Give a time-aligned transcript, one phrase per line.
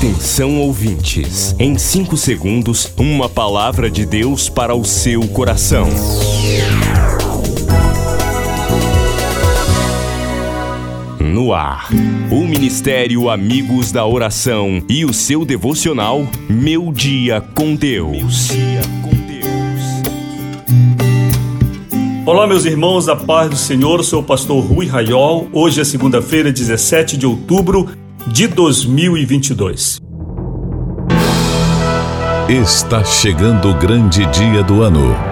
[0.00, 5.86] Atenção ouvintes, em 5 segundos, uma palavra de Deus para o seu coração.
[11.20, 11.90] No ar,
[12.30, 18.48] o Ministério Amigos da Oração e o seu devocional Meu Dia com Deus.
[22.24, 25.46] Olá, meus irmãos, a paz do Senhor, sou o pastor Rui Raiol.
[25.52, 27.86] Hoje é segunda-feira, 17 de outubro
[28.26, 30.00] de 2022.
[32.48, 35.29] Está chegando o grande dia do ano.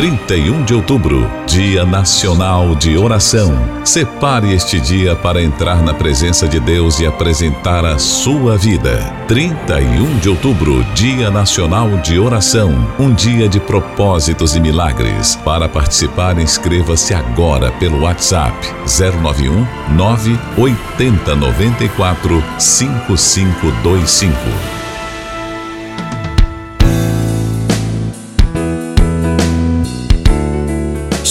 [0.00, 3.52] 31 de outubro, Dia Nacional de Oração.
[3.84, 8.98] Separe este dia para entrar na presença de Deus e apresentar a sua vida.
[9.28, 12.72] 31 de outubro, Dia Nacional de Oração.
[12.98, 15.36] Um dia de propósitos e milagres.
[15.44, 24.79] Para participar, inscreva-se agora pelo WhatsApp 091 980 94 5525.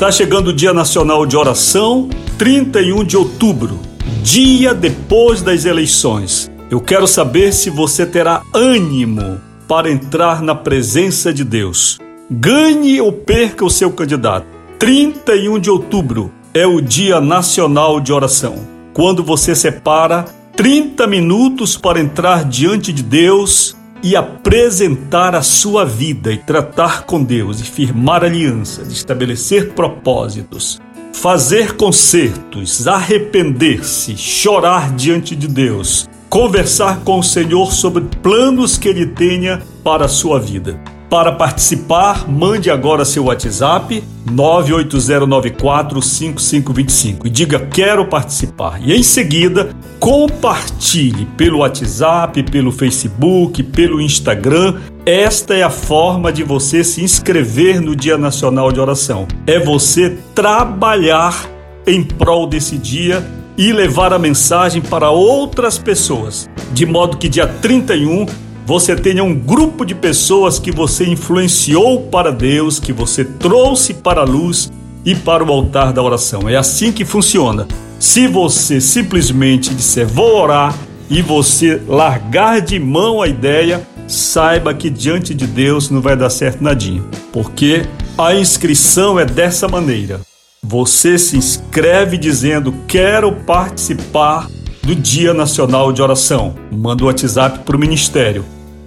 [0.00, 3.78] Está chegando o Dia Nacional de Oração, 31 de outubro,
[4.22, 6.50] dia depois das eleições.
[6.70, 11.98] Eu quero saber se você terá ânimo para entrar na presença de Deus.
[12.30, 14.46] Ganhe ou perca o seu candidato.
[14.78, 18.66] 31 de outubro é o Dia Nacional de Oração.
[18.94, 20.24] Quando você separa
[20.56, 27.22] 30 minutos para entrar diante de Deus e apresentar a sua vida e tratar com
[27.22, 30.80] Deus e firmar alianças, estabelecer propósitos,
[31.12, 39.06] fazer concertos, arrepender-se, chorar diante de Deus, conversar com o Senhor sobre planos que ele
[39.06, 40.80] tenha para a sua vida.
[41.10, 48.80] Para participar, mande agora seu WhatsApp 980945525 e diga quero participar.
[48.80, 54.76] E em seguida, compartilhe pelo WhatsApp, pelo Facebook, pelo Instagram.
[55.04, 59.26] Esta é a forma de você se inscrever no Dia Nacional de Oração.
[59.48, 61.50] É você trabalhar
[61.88, 63.26] em prol desse dia
[63.58, 68.26] e levar a mensagem para outras pessoas, de modo que dia 31
[68.70, 74.20] você tenha um grupo de pessoas que você influenciou para Deus, que você trouxe para
[74.20, 74.70] a luz
[75.04, 76.48] e para o altar da oração.
[76.48, 77.66] É assim que funciona.
[77.98, 80.72] Se você simplesmente disser vou orar
[81.10, 86.30] e você largar de mão a ideia, saiba que diante de Deus não vai dar
[86.30, 87.02] certo nadinha,
[87.32, 87.84] porque
[88.16, 90.20] a inscrição é dessa maneira.
[90.62, 94.48] Você se inscreve dizendo quero participar
[94.80, 96.54] do Dia Nacional de Oração.
[96.70, 98.44] Manda o WhatsApp para o Ministério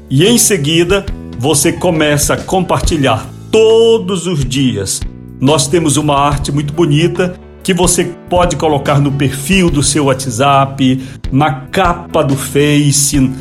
[0.10, 1.06] e em seguida
[1.38, 5.02] você começa a compartilhar todos os dias.
[5.40, 11.02] Nós temos uma arte muito bonita que você pode colocar no perfil do seu WhatsApp,
[11.32, 13.32] na capa do Face,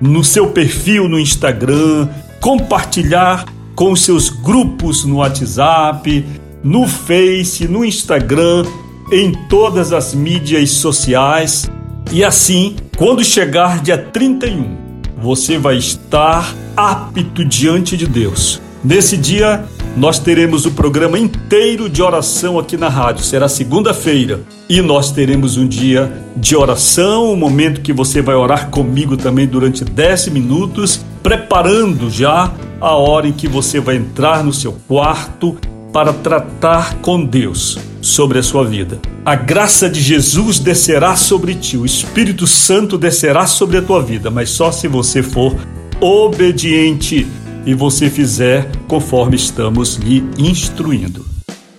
[0.00, 2.08] no seu perfil no Instagram,
[2.40, 3.44] compartilhar
[3.74, 6.24] com os seus grupos no WhatsApp,
[6.62, 8.64] no Face, no Instagram,
[9.12, 11.70] em todas as mídias sociais.
[12.12, 14.79] E assim, quando chegar dia 31,
[15.16, 18.60] você vai estar apto diante de Deus.
[18.82, 19.64] Nesse dia,
[19.96, 23.24] nós teremos o programa inteiro de oração aqui na rádio.
[23.24, 24.40] Será segunda-feira.
[24.68, 29.46] E nós teremos um dia de oração, um momento que você vai orar comigo também
[29.46, 35.56] durante 10 minutos, preparando já a hora em que você vai entrar no seu quarto
[35.92, 39.00] para tratar com Deus sobre a sua vida.
[39.24, 44.30] A graça de Jesus descerá sobre ti, o Espírito Santo descerá sobre a tua vida,
[44.30, 45.54] mas só se você for
[46.00, 47.26] obediente
[47.66, 51.24] e você fizer conforme estamos lhe instruindo.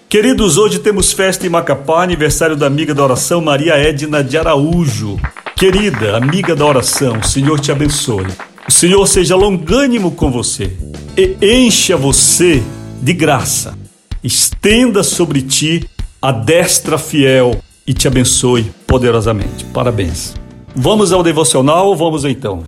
[0.08, 5.18] Queridos, hoje temos festa em Macapá, aniversário da amiga da oração Maria Edna de Araújo.
[5.56, 8.28] Querida amiga da oração, o Senhor te abençoe.
[8.68, 10.72] O Senhor seja longânimo com você
[11.18, 12.62] e encha você
[13.02, 13.81] de graça.
[14.24, 15.90] Estenda sobre ti
[16.22, 19.66] a destra fiel e te abençoe poderosamente.
[19.66, 20.36] Parabéns.
[20.76, 22.64] Vamos ao devocional, vamos então.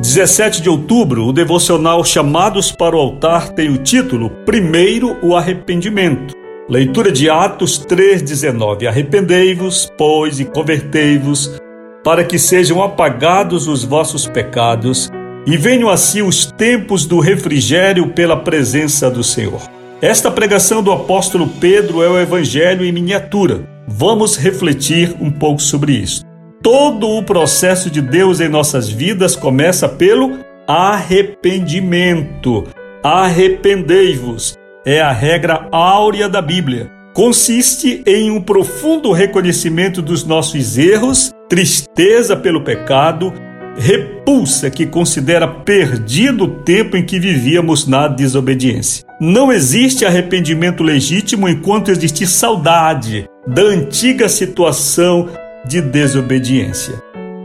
[0.00, 6.34] Dezessete de outubro, o devocional Chamados para o Altar tem o título Primeiro o Arrependimento.
[6.70, 11.60] Leitura de Atos 3,19 Arrependei-vos, pois, e convertei-vos
[12.04, 15.10] para que sejam apagados os vossos pecados
[15.46, 19.60] e venham assim os tempos do refrigério pela presença do Senhor.
[20.00, 23.68] Esta pregação do apóstolo Pedro é o evangelho em miniatura.
[23.86, 26.24] Vamos refletir um pouco sobre isso.
[26.62, 32.64] Todo o processo de Deus em nossas vidas começa pelo arrependimento.
[33.02, 34.56] Arrependei-vos.
[34.84, 36.90] é a regra áurea da Bíblia.
[37.12, 43.30] Consiste em um profundo reconhecimento dos nossos erros, tristeza pelo pecado,
[43.76, 49.04] repulsa que considera perdido o tempo em que vivíamos na desobediência.
[49.20, 55.28] Não existe arrependimento legítimo enquanto existir saudade da antiga situação
[55.66, 56.94] de desobediência.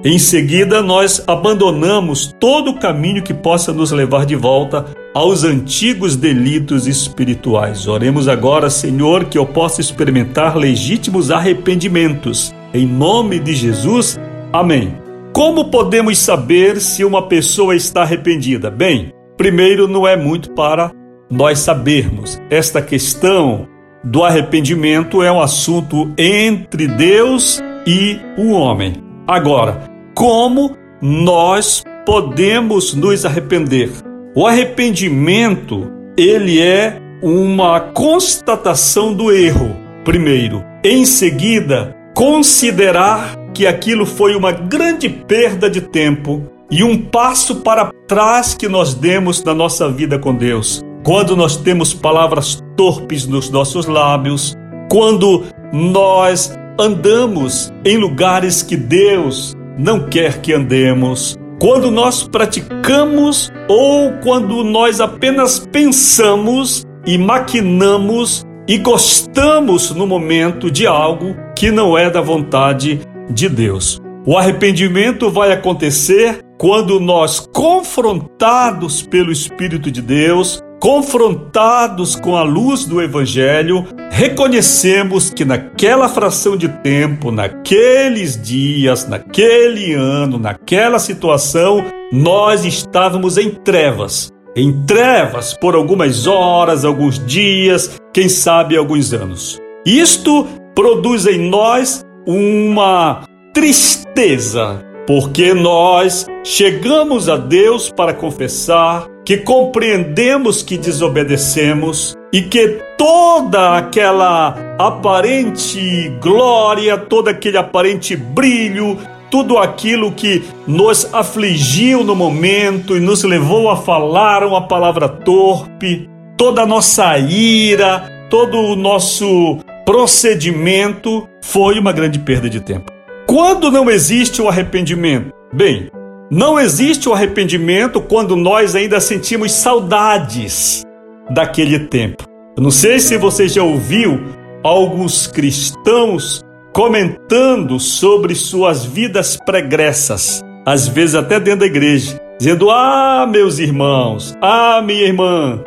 [0.05, 6.15] Em seguida, nós abandonamos todo o caminho que possa nos levar de volta aos antigos
[6.15, 7.87] delitos espirituais.
[7.87, 12.55] Oremos agora, Senhor, que eu possa experimentar legítimos arrependimentos.
[12.73, 14.19] Em nome de Jesus,
[14.51, 14.93] amém.
[15.33, 18.69] Como podemos saber se uma pessoa está arrependida?
[18.69, 20.91] Bem, primeiro, não é muito para
[21.29, 22.41] nós sabermos.
[22.49, 23.67] Esta questão
[24.03, 28.95] do arrependimento é um assunto entre Deus e o homem.
[29.25, 29.83] Agora,
[30.13, 33.91] como nós podemos nos arrepender?
[34.35, 40.63] O arrependimento, ele é uma constatação do erro, primeiro.
[40.83, 46.41] Em seguida, considerar que aquilo foi uma grande perda de tempo
[46.71, 50.81] e um passo para trás que nós demos na nossa vida com Deus.
[51.03, 54.55] Quando nós temos palavras torpes nos nossos lábios,
[54.89, 64.11] quando nós andamos em lugares que Deus não quer que andemos, quando nós praticamos ou
[64.23, 72.09] quando nós apenas pensamos e maquinamos e gostamos no momento de algo que não é
[72.09, 72.99] da vontade
[73.29, 74.01] de Deus.
[74.25, 82.85] O arrependimento vai acontecer quando nós, confrontados pelo Espírito de Deus, confrontados com a luz
[82.85, 92.65] do Evangelho, reconhecemos que naquela fração de tempo, naqueles dias, naquele ano, naquela situação, nós
[92.65, 94.29] estávamos em trevas.
[94.57, 99.61] Em trevas por algumas horas, alguns dias, quem sabe alguns anos.
[99.85, 103.21] Isto produz em nós uma
[103.53, 113.77] tristeza, porque nós chegamos a Deus para confessar que compreendemos que desobedecemos e que toda
[113.77, 118.97] aquela aparente glória, todo aquele aparente brilho,
[119.29, 126.09] tudo aquilo que nos afligiu no momento e nos levou a falar uma palavra torpe,
[126.37, 132.91] toda a nossa ira, todo o nosso procedimento foi uma grande perda de tempo.
[133.25, 135.31] Quando não existe o arrependimento?
[135.53, 135.89] Bem,
[136.29, 140.83] não existe o arrependimento quando nós ainda sentimos saudades
[141.29, 142.23] daquele tempo.
[142.55, 144.23] Eu não sei se você já ouviu
[144.63, 146.41] alguns cristãos
[146.77, 154.37] comentando sobre suas vidas pregressas, às vezes até dentro da igreja, dizendo: Ah, meus irmãos,
[154.39, 155.59] ah, minha irmã,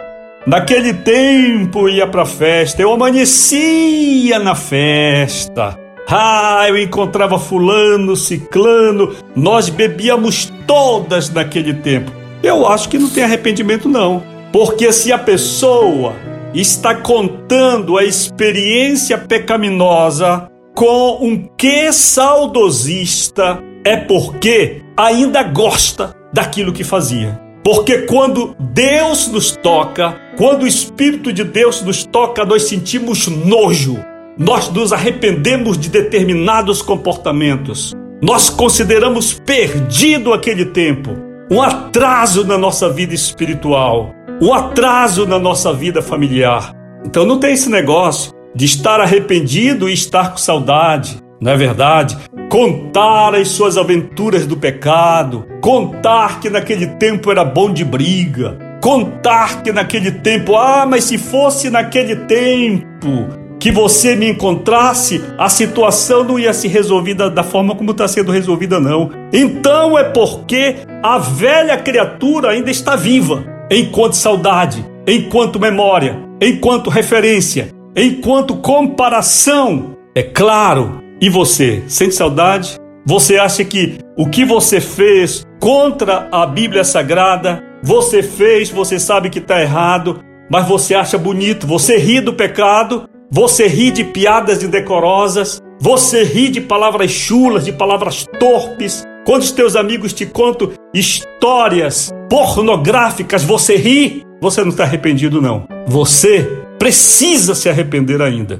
[0.47, 5.77] naquele tempo ia para festa, eu amanhecia na festa.
[6.09, 12.13] Ah, eu encontrava fulano, ciclano, nós bebíamos todas naquele tempo.
[12.41, 14.23] Eu acho que não tem arrependimento não,
[14.53, 16.15] porque se a pessoa
[16.55, 20.49] está contando a experiência pecaminosa
[20.81, 27.39] com um que saudosista, é porque ainda gosta daquilo que fazia.
[27.63, 34.03] Porque quando Deus nos toca, quando o Espírito de Deus nos toca, nós sentimos nojo,
[34.39, 37.95] nós nos arrependemos de determinados comportamentos.
[38.23, 41.11] Nós consideramos perdido aquele tempo,
[41.51, 46.73] um atraso na nossa vida espiritual, um atraso na nossa vida familiar.
[47.05, 52.17] Então não tem esse negócio de estar arrependido e estar com saudade, não é verdade?
[52.49, 59.63] Contar as suas aventuras do pecado, contar que naquele tempo era bom de briga, contar
[59.63, 63.29] que naquele tempo, ah, mas se fosse naquele tempo,
[63.61, 68.33] que você me encontrasse, a situação não ia se resolvida da forma como está sendo
[68.33, 69.11] resolvida, não.
[69.33, 77.69] Então é porque a velha criatura ainda está viva, enquanto saudade, enquanto memória, enquanto referência,
[77.97, 79.97] enquanto comparação.
[80.15, 81.03] É claro.
[81.21, 82.79] E você, sente saudade?
[83.07, 89.31] Você acha que o que você fez contra a Bíblia Sagrada, você fez, você sabe
[89.31, 90.21] que está errado,
[90.51, 96.49] mas você acha bonito, você ri do pecado, você ri de piadas indecorosas, você ri
[96.49, 99.05] de palavras chulas, de palavras torpes.
[99.25, 104.23] Quando os teus amigos te contam histórias pornográficas, você ri.
[104.41, 105.67] Você não está arrependido, não.
[105.87, 108.59] Você precisa se arrepender ainda.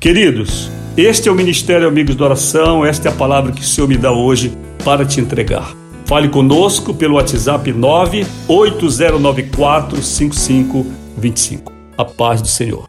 [0.00, 3.86] Queridos, este é o Ministério Amigos da Oração, esta é a palavra que o Senhor
[3.86, 4.52] me dá hoje
[4.84, 5.72] para te entregar.
[6.04, 11.72] Fale conosco pelo WhatsApp 98094 5525.
[11.96, 12.88] A paz do Senhor.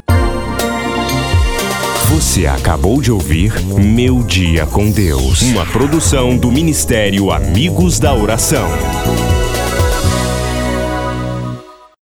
[2.10, 8.68] Você acabou de ouvir Meu Dia com Deus, uma produção do Ministério Amigos da Oração.